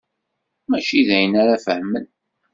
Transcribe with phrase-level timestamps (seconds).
[0.69, 2.05] Mačči d ayen ara fehmen.